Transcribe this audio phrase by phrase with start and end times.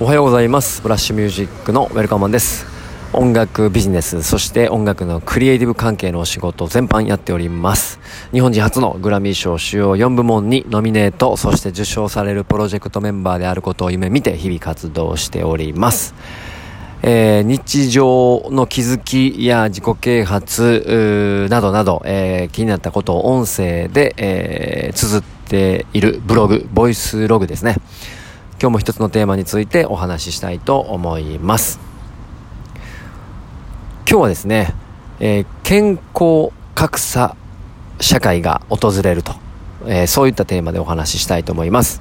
[0.00, 0.82] おはようございます。
[0.82, 2.66] ブラッシュミュージックのウェルカムマンです。
[3.12, 8.00] 音楽ビジネスそして音楽のクリエイティブ関係のお仕事全般やっております。
[8.32, 16.12] 日本人初のグラミー賞主要4部門にノミネートそして受賞されるプロジェクトメンバーであることを夢見て日々活動しております。
[17.02, 27.76] えー、日常の気づきや自己啓発などなど、えー、気になったことを音声で、えー、綴っているブログ、ボイスログですね。
[28.64, 31.78] 今日も一つのテーマについてお話ししたいと思います。
[34.08, 34.72] 今日はですね、
[35.20, 37.36] えー、健康格差
[38.00, 39.34] 社会が訪れると、
[39.84, 42.00] えー、そういったテーマでお話ししたいと思います。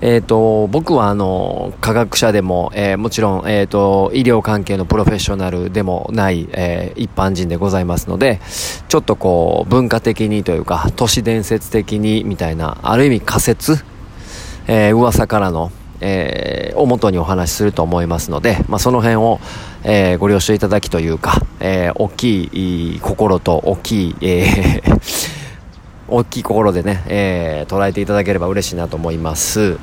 [0.00, 8.40] えっ、ー、と、僕はあの、科学者でも、えー、もちろん、えっ、ー、と、医療関係のプロフェッショナルでもない、えー、一般人でございますので、
[8.88, 13.84] ちょっとこう、文化的にというか、都市伝説的にみたいな、ある意味仮説、
[14.66, 15.70] えー、噂からの、
[16.00, 19.40] えー、をもとにお話しすると思いますので、まあ、その辺を、
[19.84, 22.44] えー、ご了承いただきというか、えー、大き
[22.96, 25.00] い心と大きい、えー
[26.08, 29.76] 大きい心でね、えー、捉えていただければ嬉しいなと思います。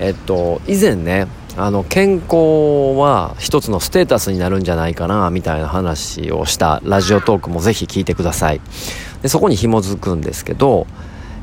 [0.00, 8.60] えっと、以前ね、あの、健康は一つのステータスになるんじゃないかな、みたいな話をしたラジオトークもぜひ聞いてください。
[9.22, 10.86] で、そこに紐づくんですけど、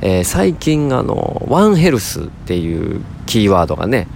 [0.01, 4.07] えー、最近あの、ワンヘルスっていうキーワードがね、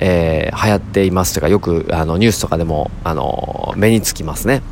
[0.00, 4.62] えー、流行っていますというか、よくあのニュースとかでも、あの、目につきますね。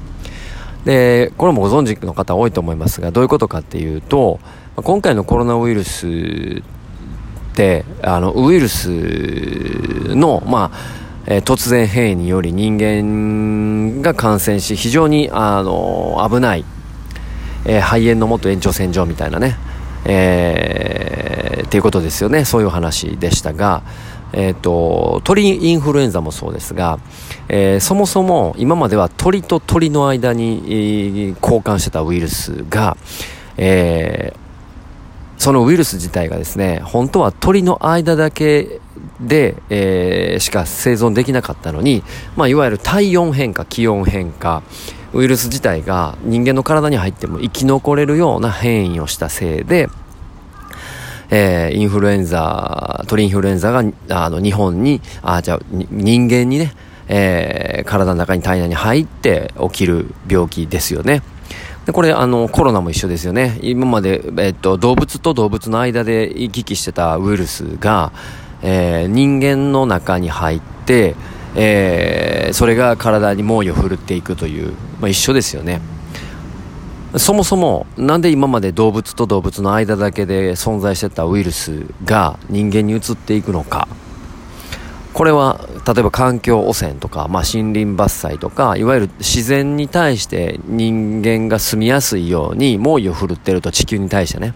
[0.85, 4.39] で、これもご存知の方多いと思いますが、どういうことかっていうと、
[4.77, 8.91] 今回のコロナウイルスってあのウイルス
[10.15, 10.79] の、まあ
[11.27, 16.65] えー、突然変異により人間が感染し非常にあの危ない、
[17.65, 19.57] えー、肺炎のもと延長線上みたいなね、
[20.09, 22.45] えー、っていうことですよね。
[22.45, 23.83] そういう話でしたが、
[24.33, 26.99] えーと、鳥インフルエンザもそうですが、
[27.49, 32.97] えー、そもそも今までは鳥と鳥の間に、交換してたウイルスが、
[33.57, 34.35] え、
[35.39, 38.81] そのウイルス自体がですね、本当は鳥の間だけ
[39.21, 42.03] で、えー、しか生存できなかったのに、
[42.37, 44.63] まあ、いわゆる体温変化、気温変化、
[45.17, 49.89] ウイルス自体が人間の体に入っても生き残れるような変異をしたせいで、
[51.31, 56.73] えー、インフルエンザ、鳥インフルエンザが、あの、日本に、あ、じゃ、人間にね、
[57.09, 61.23] えー、体の中に体内に入って起きる病気ですよね。
[61.87, 63.59] で、これ、あの、コロナも一緒ですよね。
[63.63, 68.13] 今まで、えっと、動物と動物の間で行き来してたウイルスが、
[68.63, 71.15] えー、人間の中に入って、
[71.57, 75.81] えー、それが体に猛威を振るっていくという、まあ、一緒ですよね。
[77.17, 83.89] そもそも、なんで今まで動物と動物の間だけで存在してたウイルスが人間に移っていくのか。
[85.17, 94.53] これは例えば環境汚染とか、まあ、森林伐採とかいわゆる自然に対して人間が住みやすいように猛威を振るってると地球に対してね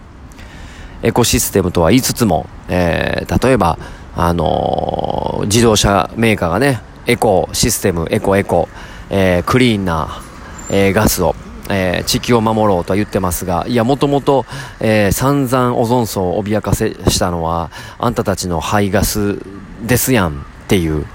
[1.01, 3.79] エコシステムとは言いつつも、えー、例えば、
[4.15, 8.69] あのー、自動車メーカーがねエコシステムエコエコ、
[9.09, 10.21] えー、クリーンな、
[10.69, 11.35] えー、ガスを
[11.73, 14.45] えー、地球を守ろうとは言ってますが、いや、もともと、
[14.81, 19.39] え、散々オゾン層を脅かせしたのは、あんたたちの排ガス
[19.81, 21.05] ですやんっていう。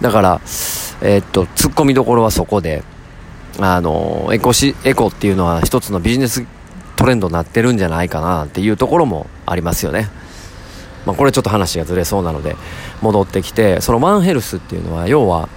[0.00, 0.40] だから、
[1.02, 2.84] えー、っと、突っ込みどころはそこで、
[3.60, 6.46] あの、エコシ、エコっていうのは一つのビジネス
[6.96, 10.08] トレンドになってるんじゃないかなっていうところもありますよね。
[11.08, 12.54] まあ、これちょっと話がずれそうなので、
[13.00, 15.48] 戻ってきて、そのワンヘルスっていうのは、要は、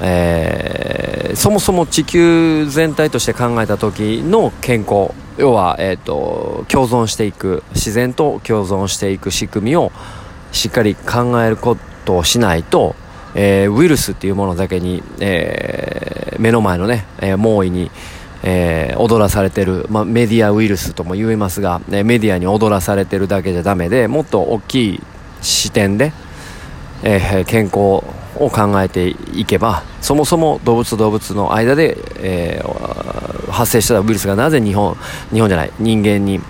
[0.00, 9.92] えー、そもそも地球全体として考えた時の健康要は、えーと共存していく自然と共存していく仕組みを
[10.52, 12.94] しっかり考えることをしないと、
[13.34, 17.90] えー、ウイルスっていうものだけに、えー、目の前のね、え、猛威に、
[18.46, 25.00] えー、踊らされてる、まあ、メディアウイルスとも言えますが、ね、メディアに踊らされてるだけじゃダメでもっと大きい
[25.40, 26.12] 視点で、
[27.02, 34.94] えー、健康を考えていけばそもそも動物と動物の間で、えー、発生したウイルスがなぜ日本
[35.32, 36.40] 日本じゃない人間に、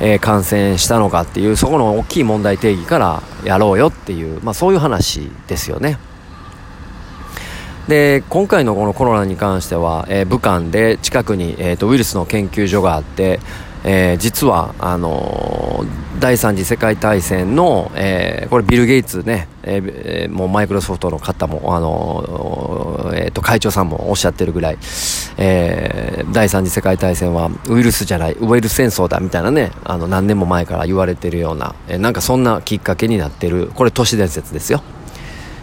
[0.00, 5.98] え、感染したのかっていうそこの大きい問題定義からやろうよっていう、まあ、そういう話ですよね。
[7.90, 13.40] で今回のこのコロナに関しては、えー、武漢で近くに、えーと、ウイルスの研究所があって、
[13.82, 24.78] えー、実はあのー、第3次世界大戦の、えー、これビル・ゲイツね、え、もうマイクロソフトの方も、あのえー、と会長さんもおっしゃってるぐらい、
[25.38, 34.80] え、第3次世界大戦はウイルスじゃないウイルス戦争だみたいなねあの何年も前から言われてるような、え、なんかそんなきっかけになってるこれ都市伝説ですよ。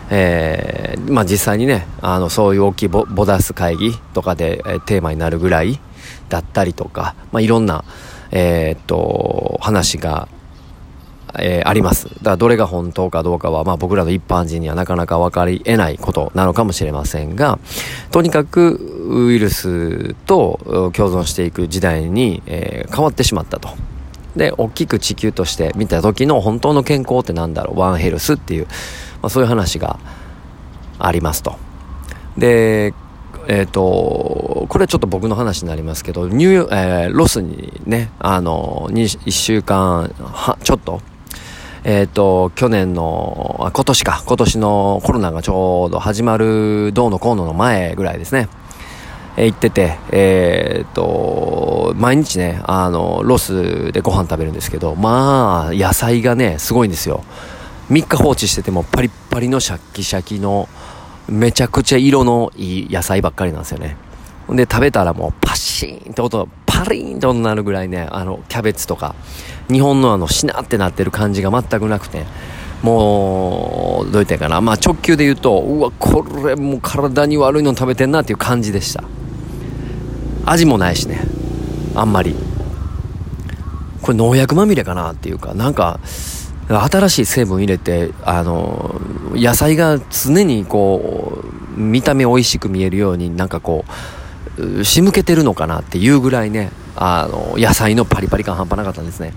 [0.09, 5.79] えー、まあ実際にね、あの、そういう大きいボボダス会議とかで、えー、テーマになるぐらい
[6.29, 7.83] だったりとか、まあいろんな、
[8.31, 10.27] えー、っと、話が、
[11.39, 12.05] えー、あります。
[12.05, 17.59] だからどれが本当かどうかは、まあ僕らの一般人にはなかなか分かり得ないことなのかもしれませんが、
[18.11, 23.69] とにかくウイルスと共存していく時代に、えー、変わってしまったと。
[24.37, 28.67] で、大きく地球として見た時の本当の健康ってなんだろう、ワンヘルスっていう、
[29.21, 29.99] まあ、そういう話が
[30.99, 31.55] ありますと。
[32.37, 32.93] で、
[33.47, 41.01] えっ、ー、と、これちょっと僕の話になりますけど、ニュー、えー、ロスにね、あの、1週間は、ちょっと、
[41.83, 48.49] えっ、と、去年の、あ、今年か、今年のコロナがちょうど始まる、どうのこうのの前ぐらいですね。
[49.37, 57.23] えー、行ってて、えっ、と、毎日ね、あの、ロスでご飯食べるんですけど、まあ、野菜がね、すごいんですよ。
[57.89, 60.67] 3日放置しててもパリッパリのシャッキシャキの
[61.29, 63.97] めちゃくちゃ色のいい野菜ばっかりなんですよね。
[64.49, 69.15] で、食べたらもうパシーンって音、パリーンって音になるぐらいね、あの、キャベツとか、
[69.69, 72.25] 日本のあの、しなってなってる感じが全くなくて、
[72.81, 74.61] もう、どう言ってんかな。
[74.61, 79.03] まあ直球で言うと、うわ、これもう体に悪いの食べてんなっていう感じでした。
[80.45, 81.19] 味もないしね。
[81.95, 82.35] あんまり。
[84.01, 85.99] これ農薬まみれかなっていうか、なんか、
[86.69, 88.99] 新しい成分入れて、あの、
[89.33, 93.85] 野菜が常にこう、見た目美味しく見えるようになんかこ
[94.57, 99.33] う、仕向けてるのかなっていうぐらいね、あの、野菜のパリパリ感半端なかったんですね。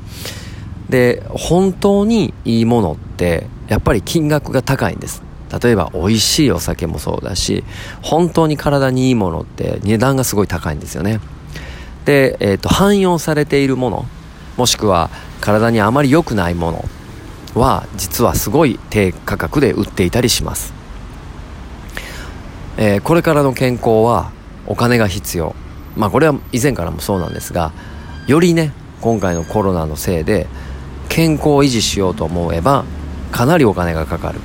[0.88, 5.23] で、本当にいいものって、やっぱり金額が高いんです。
[5.62, 7.65] 例えば美味しいお酒もそうだし、
[8.03, 11.21] 本当に体にいいものって値段がすごい高いんですよね。
[12.05, 14.06] で、えっ、ー、と、汎用されているもの、
[14.56, 15.11] もしくは
[15.41, 16.85] 体にあまり良くないもの
[17.55, 20.73] は実はすごい低価格で売っていたりします、
[22.76, 24.32] えー、これからの健康は
[24.67, 25.55] お金が必要。
[25.97, 27.73] まあこれは以前からもそうなんですが
[28.26, 30.47] よりね今回のコロナのせいで
[31.08, 32.85] 健康を維持しようと思えば
[33.32, 34.38] かなりお金がかかる。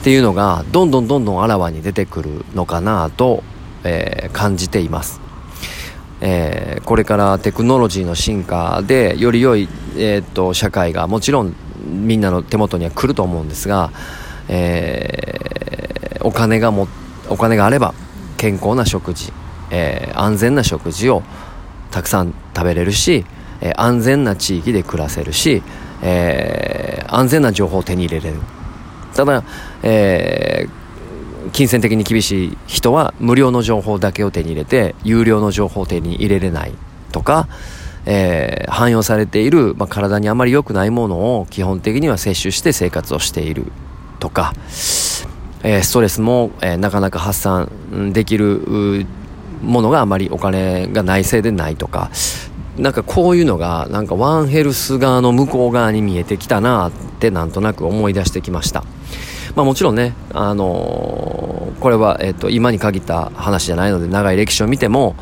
[0.00, 3.44] っていうのがどんどんどんどんあらわに出てくるのかなと、
[3.84, 5.20] えー、感じています、
[6.90, 11.54] これからテクノロジーの進化でより良い、えー、っと社会がもちろん
[11.84, 13.92] みんなの手元には来ると思うんですが、
[14.48, 16.88] えー、お金がも
[17.28, 17.94] お金があれば
[18.38, 19.32] 健康な食事、
[19.70, 21.22] え安全な食事を
[21.92, 23.24] たくさん食べれるし、
[23.60, 25.62] え安全な地域で暮らせるし、
[26.02, 28.40] え安全な情報を手に入れれる。
[29.14, 29.44] ただ、
[29.84, 30.79] えー、
[31.52, 36.72] 金銭的に厳しい人は無料の情報だけを手に入れて有料の情報を手に入れれない
[37.12, 37.48] とか、
[38.06, 43.72] えー、汎用されている、まあ、体にあまり良くないものを基本的には摂取して生活をしている
[44.18, 44.52] とか、
[45.62, 49.06] えー、ストレスも、えー、なかなか発散できる
[49.62, 52.10] ものがあまりお金がないせいでないとか
[52.78, 58.84] なんかこういうのがなんかワンヘルス側の向こう側に見えてきたなってなんとなく思い出してきました。
[59.56, 65.16] まあ、もちろんね、あのー、これは、えっと、今に限った話じゃないので長い歴史を見ても、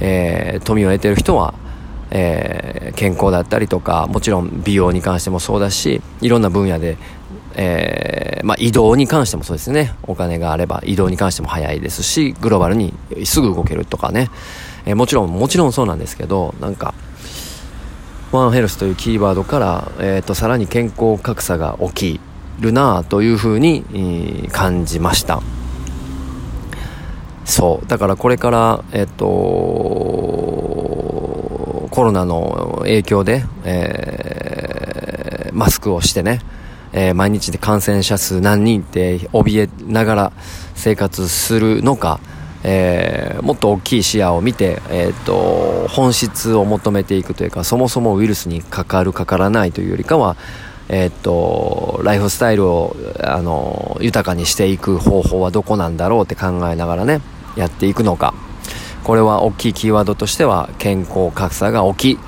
[0.00, 1.54] えー、富を得てる人は、
[2.10, 6.98] えー、健康だったりとかもちろん美容に関してもそうだしいろんな分野で、
[7.54, 9.94] えーまあ、移動に関してもそうですね。
[10.02, 12.92] お金があれば移動に関しても早いですしグローバルに
[13.24, 14.28] すぐ動けるとかね、
[14.84, 16.94] えー、もちろんもちろんそうなんですけどなんか
[18.30, 22.20] ワンヘルスというキーワードから、えーとさらに健康格差が大きい。
[22.60, 25.42] るなというふうに感じました。
[27.44, 27.86] そう。
[27.86, 29.26] だからこれからえっと
[31.90, 36.40] コロナの影響で、えー、マスクをしてね、
[36.92, 40.32] えー、毎日で感染者数何人って怯えながら
[40.74, 42.20] 生活するのか、
[42.64, 50.36] えー、もっと大きい視野を見て、えーと本質を求めていくというかそもそもウイルスにかかるかからないというよりかは
[50.92, 57.22] え、っと、ライフスタイルを、あの、豊かにしていく方法はどこなんだろうって考えながらね、
[57.56, 58.34] やっていくのか。
[59.02, 62.18] これは大きいキーワードとしては、健康格差が大きい。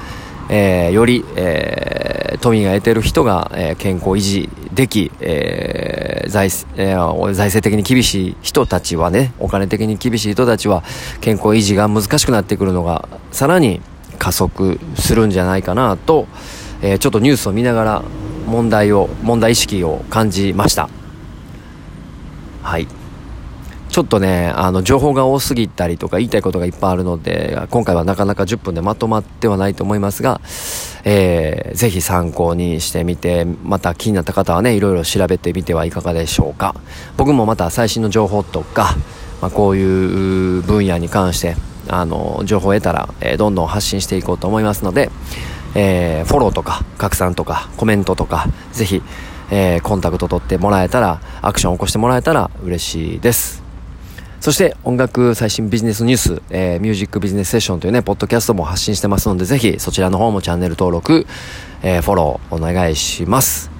[0.48, 10.82] えー、より、えー、富が得てる人が、えー、健康維持でき、えー財えー、財政的に厳しい人たちはね、お金的に厳しい人たちは、
[11.20, 13.82] 健康維持が難しくなってくるのが、さらに
[14.18, 16.26] 加速するんじゃないかなと、
[16.80, 18.02] えー、ちょっとニュースを見ながら
[18.46, 20.88] 問題を問題意識を感じました
[22.62, 22.86] はい
[23.94, 30.40] ちょっとね、あの、情報が多すぎたりとか言いたいことがいっぱいあるので、今回はなかなか10分でまとまってはないと思いますが、
[31.04, 36.74] えー、ぜひ参考にしてみて、また気になった方はね、いろいろ調べてみてはいかがでしょうか。
[37.16, 38.96] 僕もまた最新の情報とか、
[39.40, 41.54] まあ、こういう分野に関して、
[41.86, 45.08] あの、情報を得たら、えー、どんどん発信していこうと思いますので、
[45.74, 49.02] えー、フォローとか、拡散とか、コメントとか、ぜひ、
[49.50, 53.62] えー、コンタクト取ってもらえたら、アクションを起こしてもらえたら嬉しいです。
[54.40, 61.26] そして音楽最新ビジネスニュース、えー、ミュージックビジネスセッションというね、ポッドキャストも発信してますので、ぜひそちらの方もチャンネル登録、
[61.82, 63.70] えー、フォローお願いします。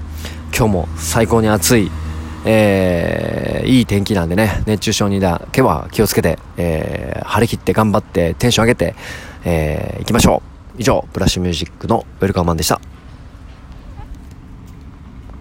[0.57, 1.91] 今日も最高に暑い、
[2.47, 8.95] えー、いい天気なんでね、熱中症にだけは気をつけて、えー、張り切って頑張ってテンション上げて、
[9.45, 10.54] えー、行きましょう。
[10.77, 12.81] 以上、ブラッシュミュージックのウェルカムマンでした。